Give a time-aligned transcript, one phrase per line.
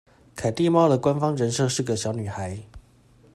[0.35, 2.57] 凱蒂貓的官方人設是個小女孩